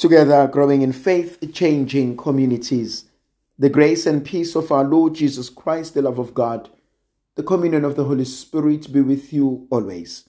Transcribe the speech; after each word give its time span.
together 0.00 0.48
growing 0.48 0.80
in 0.80 0.94
faith, 0.94 1.38
changing 1.52 2.16
communities. 2.16 3.04
The 3.58 3.68
grace 3.68 4.06
and 4.06 4.24
peace 4.24 4.56
of 4.56 4.72
our 4.72 4.82
Lord 4.82 5.14
Jesus 5.14 5.50
Christ, 5.50 5.92
the 5.92 6.00
love 6.00 6.18
of 6.18 6.32
God, 6.32 6.70
the 7.34 7.42
communion 7.42 7.84
of 7.84 7.96
the 7.96 8.04
Holy 8.04 8.24
Spirit 8.24 8.90
be 8.90 9.02
with 9.02 9.30
you 9.30 9.68
always. 9.68 10.26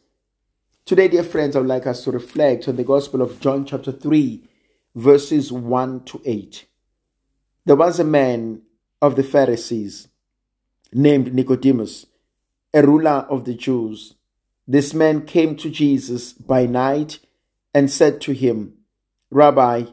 Today, 0.84 1.08
dear 1.08 1.24
friends, 1.24 1.56
I 1.56 1.60
would 1.60 1.70
like 1.70 1.88
us 1.88 2.04
to 2.04 2.12
reflect 2.12 2.68
on 2.68 2.76
the 2.76 2.84
Gospel 2.84 3.22
of 3.22 3.40
John, 3.40 3.64
chapter 3.64 3.94
3, 3.94 4.44
verses 4.94 5.54
1 5.54 6.04
to 6.04 6.22
8. 6.26 6.66
There 7.64 7.78
was 7.78 7.98
a 7.98 8.04
man 8.04 8.64
of 9.02 9.16
the 9.16 9.24
Pharisees 9.24 10.10
named 10.92 11.34
Nicodemus, 11.34 12.08
a 12.74 12.86
ruler 12.86 13.26
of 13.30 13.46
the 13.46 13.54
Jews. 13.54 14.16
This 14.68 14.94
man 14.94 15.26
came 15.26 15.56
to 15.56 15.70
Jesus 15.70 16.34
by 16.34 16.66
night 16.66 17.20
and 17.74 17.90
said 17.90 18.20
to 18.20 18.34
him, 18.34 18.74
Rabbi, 19.32 19.86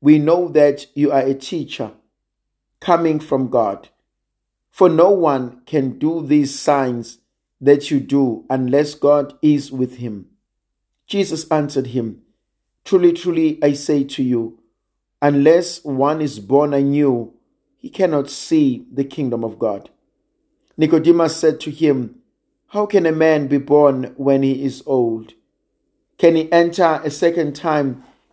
we 0.00 0.18
know 0.18 0.48
that 0.48 0.86
you 0.94 1.12
are 1.12 1.20
a 1.20 1.34
teacher 1.34 1.92
coming 2.80 3.20
from 3.20 3.48
God. 3.48 3.90
For 4.70 4.88
no 4.88 5.10
one 5.10 5.60
can 5.66 5.98
do 5.98 6.24
these 6.26 6.58
signs 6.58 7.18
that 7.60 7.90
you 7.90 8.00
do 8.00 8.44
unless 8.48 8.94
God 8.94 9.34
is 9.42 9.70
with 9.70 9.96
him. 9.96 10.28
Jesus 11.06 11.50
answered 11.50 11.88
him, 11.88 12.22
Truly, 12.84 13.12
truly, 13.12 13.58
I 13.62 13.74
say 13.74 14.04
to 14.04 14.22
you, 14.22 14.60
unless 15.20 15.84
one 15.84 16.22
is 16.22 16.38
born 16.38 16.72
anew, 16.72 17.34
he 17.76 17.90
cannot 17.90 18.30
see 18.30 18.86
the 18.90 19.04
kingdom 19.04 19.44
of 19.44 19.58
God. 19.58 19.90
Nicodemus 20.76 21.36
said 21.36 21.60
to 21.60 21.70
him, 21.70 22.20
How 22.68 22.86
can 22.86 23.04
a 23.04 23.12
man 23.12 23.48
be 23.48 23.58
born 23.58 24.14
when 24.16 24.42
he 24.42 24.64
is 24.64 24.82
old? 24.86 25.34
Can 26.18 26.36
he 26.36 26.50
enter 26.52 27.00
a 27.04 27.10
second 27.10 27.54
time 27.54 28.04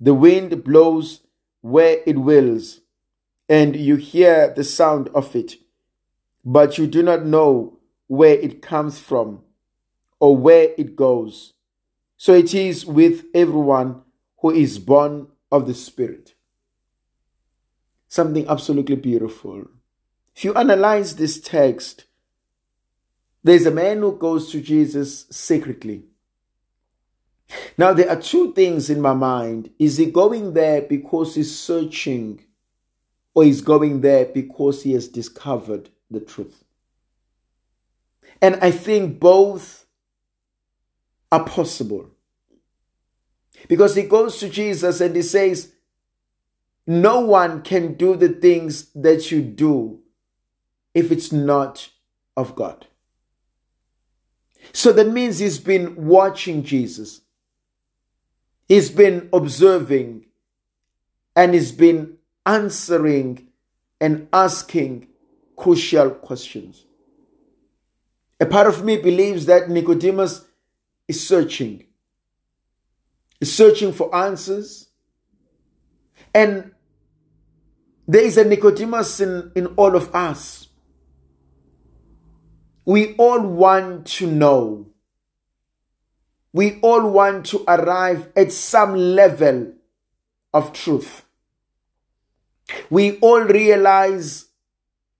The 0.00 0.14
wind 0.14 0.64
blows 0.64 1.20
where 1.60 2.00
it 2.04 2.18
wills, 2.18 2.80
and 3.48 3.76
you 3.76 3.96
hear 3.96 4.52
the 4.54 4.64
sound 4.64 5.08
of 5.14 5.34
it, 5.34 5.56
but 6.44 6.76
you 6.78 6.86
do 6.86 7.02
not 7.02 7.24
know 7.24 7.78
where 8.06 8.34
it 8.34 8.60
comes 8.60 8.98
from 8.98 9.42
or 10.20 10.36
where 10.36 10.70
it 10.76 10.96
goes. 10.96 11.54
So 12.16 12.34
it 12.34 12.54
is 12.54 12.86
with 12.86 13.24
everyone 13.34 14.02
who 14.40 14.50
is 14.50 14.78
born 14.78 15.28
of 15.50 15.66
the 15.66 15.74
Spirit. 15.74 16.34
Something 18.08 18.46
absolutely 18.48 18.96
beautiful. 18.96 19.66
If 20.36 20.44
you 20.44 20.54
analyze 20.54 21.16
this 21.16 21.40
text, 21.40 22.04
there's 23.42 23.66
a 23.66 23.70
man 23.70 23.98
who 23.98 24.16
goes 24.16 24.50
to 24.52 24.60
Jesus 24.60 25.26
secretly. 25.30 26.04
Now, 27.76 27.92
there 27.92 28.08
are 28.08 28.20
two 28.20 28.52
things 28.52 28.90
in 28.90 29.00
my 29.00 29.14
mind. 29.14 29.70
Is 29.78 29.96
he 29.96 30.06
going 30.06 30.54
there 30.54 30.82
because 30.82 31.34
he's 31.34 31.56
searching, 31.56 32.44
or 33.34 33.44
is 33.44 33.60
going 33.60 34.00
there 34.00 34.26
because 34.26 34.82
he 34.82 34.92
has 34.92 35.08
discovered 35.08 35.90
the 36.10 36.20
truth? 36.20 36.64
And 38.40 38.56
I 38.56 38.70
think 38.70 39.20
both 39.20 39.86
are 41.32 41.44
possible. 41.44 42.10
Because 43.68 43.94
he 43.94 44.02
goes 44.02 44.38
to 44.38 44.48
Jesus 44.48 45.00
and 45.00 45.16
he 45.16 45.22
says, 45.22 45.72
No 46.86 47.20
one 47.20 47.62
can 47.62 47.94
do 47.94 48.16
the 48.16 48.28
things 48.28 48.90
that 48.94 49.30
you 49.30 49.42
do 49.42 50.00
if 50.92 51.10
it's 51.10 51.32
not 51.32 51.90
of 52.36 52.54
God. 52.54 52.86
So 54.72 54.92
that 54.92 55.08
means 55.08 55.38
he's 55.38 55.58
been 55.58 56.06
watching 56.06 56.62
Jesus. 56.62 57.20
He's 58.68 58.90
been 58.90 59.28
observing 59.32 60.26
and 61.36 61.54
he's 61.54 61.72
been 61.72 62.16
answering 62.46 63.48
and 64.00 64.28
asking 64.32 65.08
crucial 65.56 66.10
questions. 66.10 66.84
A 68.40 68.46
part 68.46 68.66
of 68.66 68.84
me 68.84 68.96
believes 68.96 69.46
that 69.46 69.68
Nicodemus 69.70 70.44
is 71.06 71.26
searching, 71.26 71.84
is 73.40 73.54
searching 73.54 73.92
for 73.92 74.14
answers. 74.14 74.88
And 76.34 76.72
there 78.06 78.22
is 78.22 78.36
a 78.36 78.44
Nicodemus 78.44 79.20
in, 79.20 79.52
in 79.54 79.66
all 79.76 79.94
of 79.94 80.14
us. 80.14 80.68
We 82.84 83.14
all 83.14 83.40
want 83.40 84.06
to 84.06 84.26
know 84.26 84.93
we 86.54 86.78
all 86.82 87.10
want 87.10 87.46
to 87.46 87.64
arrive 87.66 88.30
at 88.36 88.52
some 88.52 88.94
level 88.94 89.72
of 90.54 90.72
truth. 90.72 91.24
We 92.88 93.18
all 93.18 93.40
realize 93.40 94.46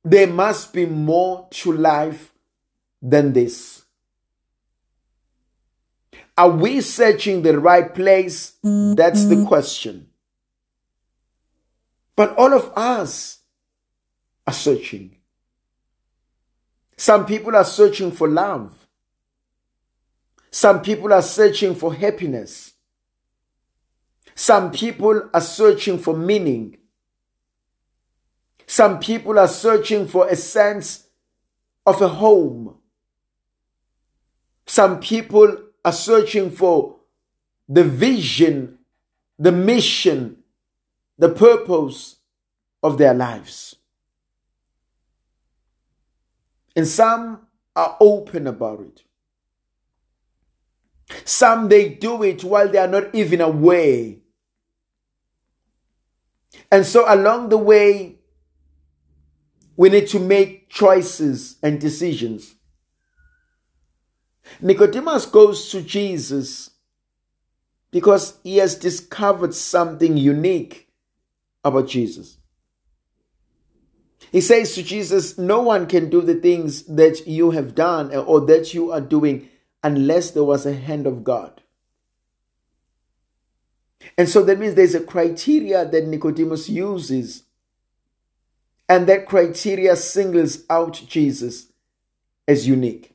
there 0.05 0.29
must 0.29 0.73
be 0.73 0.87
more 0.87 1.49
to 1.51 1.73
life 1.73 2.33
than 3.03 3.33
this. 3.33 3.83
Are 6.39 6.51
we 6.51 6.81
searching 6.81 7.43
the 7.43 7.59
right 7.59 7.93
place? 7.93 8.53
That's 8.63 9.25
the 9.25 9.35
mm-hmm. 9.35 9.47
question. 9.47 10.07
But 12.15 12.37
all 12.37 12.55
of 12.55 12.73
us 12.77 13.41
are 14.47 14.53
searching. 14.53 15.17
Some 16.97 17.27
people 17.27 17.57
are 17.57 17.65
searching 17.65 18.13
for 18.13 18.29
love. 18.29 18.84
Some 20.55 20.83
people 20.83 21.13
are 21.13 21.21
searching 21.21 21.75
for 21.75 21.93
happiness. 21.93 22.75
Some 24.37 24.71
people 24.71 25.29
are 25.35 25.41
searching 25.41 25.99
for 25.99 26.17
meaning. 26.17 26.77
Some 28.65 29.01
people 29.01 29.37
are 29.37 29.49
searching 29.49 30.07
for 30.07 30.29
a 30.29 30.37
sense 30.37 31.09
of 31.85 32.01
a 32.01 32.07
home. 32.07 32.77
Some 34.65 35.01
people 35.01 35.59
are 35.85 35.93
searching 35.93 36.53
for 36.53 37.01
the 37.69 37.83
vision, 37.83 38.79
the 39.37 39.51
mission, 39.51 40.37
the 41.19 41.31
purpose 41.31 42.19
of 42.81 42.97
their 42.97 43.13
lives. 43.13 43.75
And 46.77 46.87
some 46.87 47.49
are 47.75 47.97
open 47.99 48.47
about 48.47 48.83
it. 48.83 49.03
Some 51.25 51.69
they 51.69 51.89
do 51.89 52.23
it 52.23 52.45
while 52.45 52.69
they 52.69 52.79
are 52.79 52.89
not 52.89 53.15
even 53.15 53.41
aware. 53.41 54.15
And 56.71 56.85
so 56.85 57.05
along 57.13 57.49
the 57.49 57.59
way, 57.59 58.17
we 59.77 59.89
need 59.89 60.09
to 60.09 60.19
make 60.19 60.69
choices 60.69 61.57
and 61.63 61.81
decisions. 61.81 62.55
Nicodemus 64.61 65.27
goes 65.27 65.71
to 65.71 65.83
Jesus 65.83 66.71
because 67.91 68.39
he 68.43 68.59
has 68.59 68.75
discovered 68.75 69.55
something 69.55 70.17
unique 70.17 70.89
about 71.65 71.89
Jesus. 71.89 72.37
He 74.31 74.41
says 74.41 74.75
to 74.75 74.83
Jesus, 74.83 75.39
No 75.39 75.63
one 75.63 75.87
can 75.87 76.11
do 76.11 76.21
the 76.21 76.35
things 76.35 76.83
that 76.85 77.27
you 77.27 77.53
have 77.53 77.75
done 77.75 78.15
or 78.15 78.41
that 78.43 78.75
you 78.75 78.91
are 78.91 79.01
doing 79.01 79.49
unless 79.85 80.31
there 80.31 80.43
was 80.43 80.65
a 80.65 80.73
hand 80.73 81.07
of 81.07 81.23
God. 81.23 81.63
And 84.17 84.29
so 84.29 84.43
that 84.43 84.59
means 84.59 84.75
there's 84.75 84.95
a 84.95 85.01
criteria 85.01 85.85
that 85.85 86.07
Nicodemus 86.07 86.69
uses. 86.69 87.45
And 88.89 89.07
that 89.07 89.27
criteria 89.27 89.95
singles 89.97 90.65
out 90.69 91.03
Jesus 91.07 91.67
as 92.49 92.67
unique. 92.67 93.15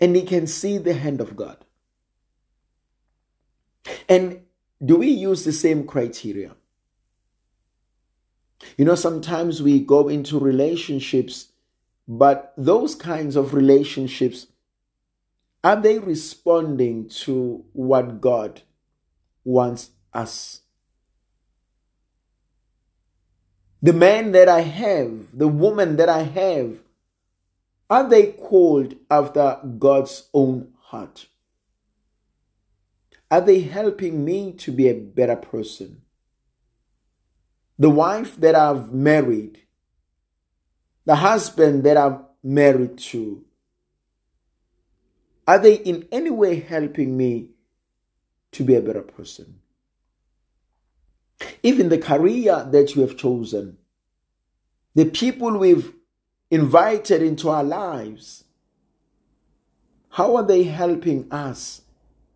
And 0.00 0.14
he 0.14 0.22
can 0.22 0.46
see 0.46 0.78
the 0.78 0.94
hand 0.94 1.20
of 1.20 1.36
God. 1.36 1.64
And 4.08 4.42
do 4.84 4.96
we 4.96 5.08
use 5.08 5.44
the 5.44 5.52
same 5.52 5.86
criteria? 5.86 6.52
You 8.76 8.84
know, 8.84 8.94
sometimes 8.94 9.62
we 9.62 9.80
go 9.80 10.08
into 10.08 10.38
relationships, 10.38 11.48
but 12.06 12.52
those 12.56 12.94
kinds 12.94 13.36
of 13.36 13.54
relationships 13.54 14.48
are 15.66 15.80
they 15.80 15.98
responding 15.98 17.08
to 17.08 17.64
what 17.72 18.20
God 18.20 18.62
wants 19.44 19.90
us 20.14 20.60
The 23.86 23.92
man 23.92 24.32
that 24.32 24.48
I 24.48 24.62
have, 24.62 25.38
the 25.38 25.46
woman 25.46 25.94
that 25.98 26.08
I 26.08 26.22
have, 26.22 26.78
are 27.88 28.08
they 28.08 28.32
called 28.32 28.96
after 29.08 29.60
God's 29.78 30.28
own 30.34 30.72
heart? 30.80 31.28
Are 33.30 33.40
they 33.40 33.60
helping 33.60 34.24
me 34.24 34.54
to 34.54 34.72
be 34.72 34.88
a 34.88 34.94
better 34.94 35.36
person? 35.36 36.02
The 37.78 37.88
wife 37.88 38.34
that 38.38 38.56
I've 38.56 38.92
married, 38.92 39.60
the 41.04 41.14
husband 41.14 41.84
that 41.84 41.96
I'm 41.96 42.24
married 42.42 42.98
to, 42.98 43.44
are 45.46 45.58
they 45.58 45.74
in 45.74 46.08
any 46.10 46.30
way 46.30 46.60
helping 46.60 47.16
me 47.16 47.50
to 48.52 48.64
be 48.64 48.74
a 48.74 48.80
better 48.80 49.02
person? 49.02 49.60
Even 51.62 51.88
the 51.88 51.98
career 51.98 52.66
that 52.70 52.94
you 52.94 53.02
have 53.02 53.16
chosen, 53.16 53.78
the 54.94 55.04
people 55.04 55.56
we've 55.56 55.92
invited 56.50 57.22
into 57.22 57.48
our 57.48 57.64
lives, 57.64 58.44
how 60.10 60.36
are 60.36 60.42
they 60.42 60.62
helping 60.62 61.30
us 61.30 61.82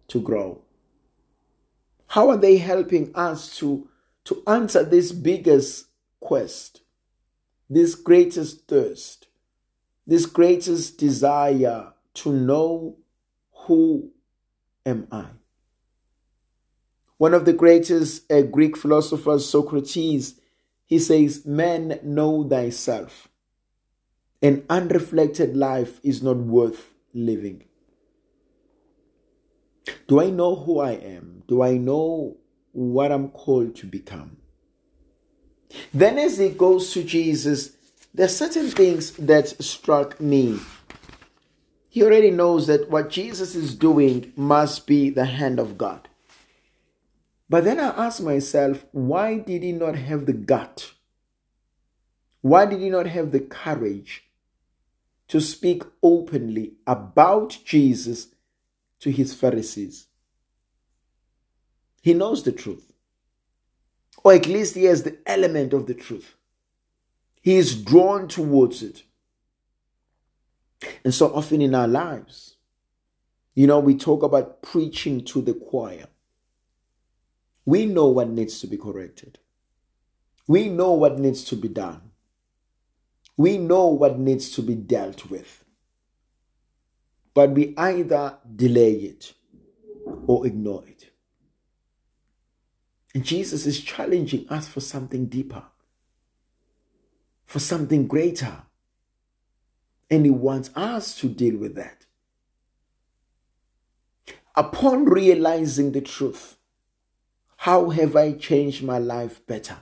to 0.08 0.20
grow? 0.20 0.62
How 2.08 2.28
are 2.28 2.36
they 2.36 2.58
helping 2.58 3.12
us 3.14 3.56
to, 3.58 3.88
to 4.24 4.42
answer 4.46 4.84
this 4.84 5.12
biggest 5.12 5.86
quest, 6.18 6.82
this 7.68 7.94
greatest 7.94 8.68
thirst, 8.68 9.28
this 10.06 10.26
greatest 10.26 10.98
desire 10.98 11.92
to 12.14 12.32
know 12.32 12.98
who 13.70 14.10
am 14.84 15.06
I? 15.12 15.26
One 17.18 17.34
of 17.34 17.44
the 17.44 17.52
greatest 17.52 18.28
uh, 18.32 18.42
Greek 18.42 18.76
philosophers, 18.76 19.48
Socrates, 19.48 20.40
he 20.86 20.98
says, 20.98 21.46
Man, 21.46 22.00
know 22.02 22.42
thyself. 22.48 23.28
An 24.42 24.64
unreflected 24.68 25.56
life 25.56 26.00
is 26.02 26.20
not 26.20 26.38
worth 26.38 26.94
living. 27.14 27.62
Do 30.08 30.20
I 30.20 30.30
know 30.30 30.56
who 30.56 30.80
I 30.80 30.94
am? 30.94 31.44
Do 31.46 31.62
I 31.62 31.76
know 31.76 32.38
what 32.72 33.12
I'm 33.12 33.28
called 33.28 33.76
to 33.76 33.86
become? 33.86 34.38
Then, 35.94 36.18
as 36.18 36.38
he 36.38 36.48
goes 36.48 36.92
to 36.94 37.04
Jesus, 37.04 37.76
there 38.12 38.26
are 38.26 38.36
certain 38.42 38.68
things 38.68 39.12
that 39.12 39.46
struck 39.62 40.20
me. 40.20 40.58
He 41.92 42.04
already 42.04 42.30
knows 42.30 42.68
that 42.68 42.88
what 42.88 43.10
Jesus 43.10 43.56
is 43.56 43.74
doing 43.74 44.32
must 44.36 44.86
be 44.86 45.10
the 45.10 45.24
hand 45.24 45.58
of 45.58 45.76
God. 45.76 46.08
But 47.48 47.64
then 47.64 47.80
I 47.80 47.88
ask 47.88 48.22
myself, 48.22 48.86
why 48.92 49.38
did 49.38 49.64
he 49.64 49.72
not 49.72 49.96
have 49.96 50.26
the 50.26 50.32
gut? 50.32 50.92
Why 52.42 52.64
did 52.64 52.78
he 52.78 52.90
not 52.90 53.06
have 53.06 53.32
the 53.32 53.40
courage 53.40 54.22
to 55.26 55.40
speak 55.40 55.82
openly 56.00 56.74
about 56.86 57.58
Jesus 57.64 58.28
to 59.00 59.10
his 59.10 59.34
Pharisees? 59.34 60.06
He 62.02 62.14
knows 62.14 62.44
the 62.44 62.52
truth, 62.52 62.92
or 64.22 64.32
at 64.32 64.46
least 64.46 64.76
he 64.76 64.84
has 64.84 65.02
the 65.02 65.18
element 65.26 65.72
of 65.72 65.86
the 65.86 65.94
truth. 65.94 66.36
He 67.42 67.56
is 67.56 67.74
drawn 67.74 68.28
towards 68.28 68.80
it. 68.80 69.02
And 71.04 71.14
so 71.14 71.34
often 71.34 71.60
in 71.60 71.74
our 71.74 71.88
lives, 71.88 72.56
you 73.54 73.66
know, 73.66 73.78
we 73.80 73.96
talk 73.96 74.22
about 74.22 74.62
preaching 74.62 75.24
to 75.26 75.42
the 75.42 75.54
choir. 75.54 76.06
We 77.64 77.86
know 77.86 78.08
what 78.08 78.28
needs 78.28 78.60
to 78.60 78.66
be 78.66 78.76
corrected. 78.76 79.38
We 80.46 80.68
know 80.68 80.92
what 80.92 81.18
needs 81.18 81.44
to 81.44 81.56
be 81.56 81.68
done. 81.68 82.10
We 83.36 83.58
know 83.58 83.86
what 83.86 84.18
needs 84.18 84.50
to 84.52 84.62
be 84.62 84.74
dealt 84.74 85.30
with. 85.30 85.64
But 87.34 87.50
we 87.50 87.74
either 87.76 88.38
delay 88.56 88.94
it 88.94 89.34
or 90.26 90.46
ignore 90.46 90.84
it. 90.86 91.10
And 93.14 93.24
Jesus 93.24 93.66
is 93.66 93.80
challenging 93.80 94.48
us 94.48 94.68
for 94.68 94.80
something 94.80 95.26
deeper, 95.26 95.64
for 97.46 97.58
something 97.58 98.06
greater. 98.06 98.62
And 100.10 100.24
He 100.24 100.30
wants 100.30 100.70
us 100.74 101.14
to 101.20 101.28
deal 101.28 101.56
with 101.56 101.74
that. 101.76 102.06
Upon 104.56 105.04
realizing 105.04 105.92
the 105.92 106.00
truth, 106.00 106.56
how 107.58 107.90
have 107.90 108.16
I 108.16 108.32
changed 108.32 108.82
my 108.82 108.98
life 108.98 109.46
better? 109.46 109.78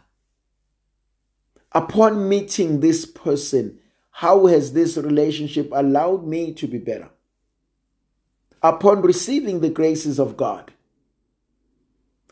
Upon 1.72 2.28
meeting 2.28 2.80
this 2.80 3.06
person, 3.06 3.78
how 4.10 4.46
has 4.46 4.72
this 4.72 4.96
relationship 4.96 5.70
allowed 5.72 6.26
me 6.26 6.52
to 6.54 6.66
be 6.66 6.78
better? 6.78 7.10
Upon 8.62 9.02
receiving 9.02 9.60
the 9.60 9.70
graces 9.70 10.18
of 10.18 10.36
God, 10.36 10.72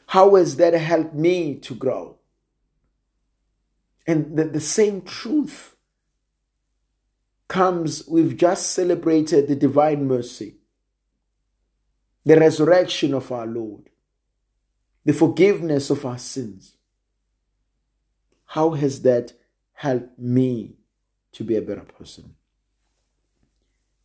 how 0.09 0.35
has 0.35 0.57
that 0.57 0.75
helped 0.75 1.15
me 1.15 1.55
to 1.57 1.75
grow? 1.75 2.17
And 4.07 4.37
the, 4.37 4.45
the 4.45 4.61
same 4.61 5.03
truth 5.03 5.76
comes, 7.49 8.07
we've 8.09 8.37
just 8.37 8.73
celebrated 8.73 9.49
the 9.49 9.57
divine 9.57 10.07
mercy, 10.07 10.57
the 12.25 12.39
resurrection 12.39 13.15
of 13.15 13.31
our 13.31 13.47
Lord 13.47 13.91
the 15.07 15.13
forgiveness 15.13 15.89
of 15.89 16.05
our 16.05 16.19
sins. 16.19 16.77
How 18.45 18.73
has 18.73 19.03
that 19.03 19.33
helped 19.73 20.19
me 20.19 20.75
to 21.33 21.45
be 21.45 21.57
a 21.57 21.63
better 21.63 21.87
person? 21.97 22.35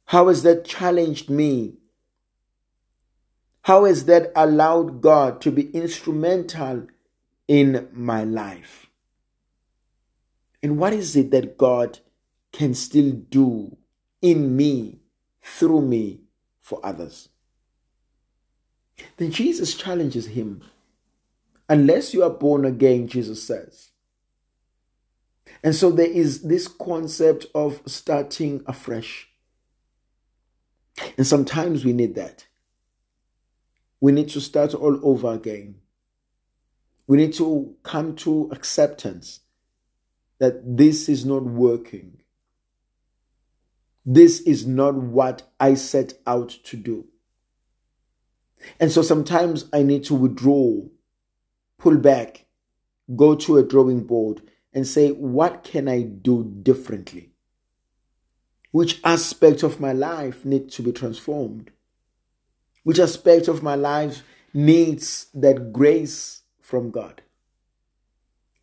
How 0.05 0.27
has 0.27 0.43
that 0.43 0.63
challenged 0.63 1.27
me? 1.29 1.77
How 3.63 3.85
has 3.85 4.05
that 4.05 4.31
allowed 4.35 5.01
God 5.01 5.41
to 5.41 5.51
be 5.51 5.71
instrumental 5.71 6.87
in 7.47 7.89
my 7.91 8.23
life? 8.23 8.87
And 10.61 10.77
what 10.77 10.93
is 10.93 11.15
it 11.15 11.31
that 11.31 11.57
God 11.57 11.99
can 12.51 12.73
still 12.73 13.11
do 13.11 13.77
in 14.21 14.55
me, 14.55 14.99
through 15.41 15.81
me, 15.81 16.21
for 16.59 16.79
others? 16.85 17.29
Then 19.17 19.31
Jesus 19.31 19.75
challenges 19.75 20.27
him 20.27 20.63
unless 21.69 22.13
you 22.13 22.23
are 22.23 22.29
born 22.29 22.65
again, 22.65 23.07
Jesus 23.07 23.41
says. 23.41 23.91
And 25.63 25.75
so 25.75 25.91
there 25.91 26.09
is 26.09 26.41
this 26.41 26.67
concept 26.67 27.45
of 27.53 27.81
starting 27.85 28.63
afresh. 28.65 29.29
And 31.17 31.25
sometimes 31.25 31.85
we 31.85 31.93
need 31.93 32.15
that. 32.15 32.47
We 33.99 34.11
need 34.11 34.29
to 34.29 34.41
start 34.41 34.73
all 34.73 34.99
over 35.03 35.31
again. 35.31 35.75
We 37.07 37.17
need 37.17 37.33
to 37.35 37.75
come 37.83 38.15
to 38.17 38.49
acceptance 38.51 39.41
that 40.39 40.77
this 40.77 41.07
is 41.07 41.25
not 41.25 41.43
working. 41.43 42.20
This 44.05 44.41
is 44.41 44.65
not 44.65 44.95
what 44.95 45.43
I 45.59 45.75
set 45.75 46.13
out 46.25 46.49
to 46.65 46.77
do. 46.77 47.05
And 48.79 48.91
so 48.91 49.01
sometimes 49.01 49.65
I 49.73 49.83
need 49.83 50.03
to 50.05 50.15
withdraw 50.15 50.81
pull 51.81 51.97
back, 51.97 52.45
go 53.15 53.35
to 53.35 53.57
a 53.57 53.63
drawing 53.63 54.03
board 54.03 54.41
and 54.71 54.87
say, 54.87 55.09
what 55.09 55.63
can 55.63 55.87
I 55.87 56.03
do 56.03 56.43
differently? 56.61 57.31
Which 58.69 59.01
aspect 59.03 59.63
of 59.63 59.79
my 59.79 59.91
life 59.91 60.45
needs 60.45 60.75
to 60.75 60.83
be 60.83 60.91
transformed? 60.91 61.71
Which 62.83 62.99
aspect 62.99 63.47
of 63.47 63.63
my 63.63 63.75
life 63.75 64.23
needs 64.53 65.27
that 65.33 65.73
grace 65.73 66.43
from 66.59 66.91
God? 66.91 67.23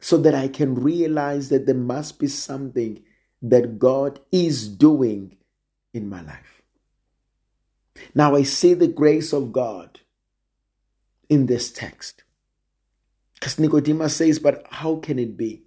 So 0.01 0.17
that 0.19 0.35
I 0.35 0.47
can 0.47 0.77
realize 0.77 1.49
that 1.49 1.67
there 1.67 1.75
must 1.75 2.21
be 2.21 2.29
something 2.29 3.03
that 3.43 3.79
God 3.79 4.21
is 4.33 4.69
doing 4.69 5.37
in 5.93 6.09
my 6.09 6.23
life. 6.23 6.63
Now 8.15 8.35
I 8.35 8.43
see 8.43 8.75
the 8.75 8.89
grace 8.89 9.33
of 9.33 9.53
God 9.53 10.01
in 11.29 11.47
this 11.47 11.71
text. 11.73 12.25
Because 13.35 13.59
Nicodemus 13.59 14.17
says, 14.17 14.39
But 14.39 14.67
how 14.71 14.97
can 14.97 15.19
it 15.19 15.37
be? 15.37 15.63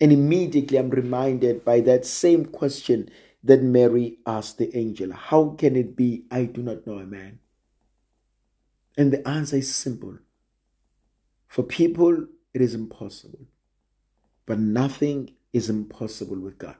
And 0.00 0.12
immediately 0.12 0.78
I'm 0.78 0.90
reminded 0.90 1.64
by 1.64 1.80
that 1.80 2.04
same 2.04 2.46
question 2.46 3.08
that 3.44 3.62
Mary 3.62 4.18
asked 4.26 4.58
the 4.58 4.76
angel 4.76 5.12
How 5.12 5.50
can 5.58 5.76
it 5.76 5.96
be? 5.96 6.24
I 6.30 6.44
do 6.44 6.62
not 6.62 6.86
know 6.86 6.98
a 6.98 7.06
man. 7.06 7.38
And 8.96 9.12
the 9.12 9.26
answer 9.28 9.56
is 9.56 9.74
simple. 9.74 10.18
For 11.46 11.62
people, 11.62 12.26
it 12.52 12.60
is 12.60 12.74
impossible. 12.74 13.46
But 14.46 14.58
nothing 14.58 15.35
is 15.56 15.70
impossible 15.70 16.38
with 16.38 16.58
God. 16.58 16.76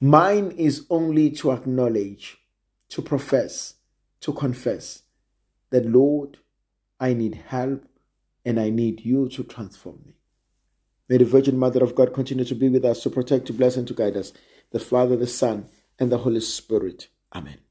Mine 0.00 0.50
is 0.50 0.84
only 0.90 1.30
to 1.30 1.50
acknowledge, 1.50 2.36
to 2.90 3.00
profess, 3.00 3.76
to 4.20 4.34
confess 4.34 5.02
that, 5.70 5.86
Lord, 5.86 6.36
I 7.00 7.14
need 7.14 7.36
help 7.46 7.86
and 8.44 8.60
I 8.60 8.68
need 8.68 9.00
you 9.04 9.30
to 9.30 9.44
transform 9.44 10.02
me. 10.04 10.12
May 11.08 11.16
the 11.16 11.24
Virgin 11.24 11.58
Mother 11.58 11.82
of 11.82 11.94
God 11.94 12.12
continue 12.12 12.44
to 12.44 12.54
be 12.54 12.68
with 12.68 12.84
us, 12.84 13.02
to 13.04 13.10
protect, 13.10 13.46
to 13.46 13.54
bless, 13.54 13.76
and 13.76 13.88
to 13.88 13.94
guide 13.94 14.16
us. 14.16 14.34
The 14.72 14.78
Father, 14.78 15.16
the 15.16 15.26
Son, 15.26 15.68
and 15.98 16.12
the 16.12 16.18
Holy 16.18 16.40
Spirit. 16.40 17.08
Amen. 17.34 17.65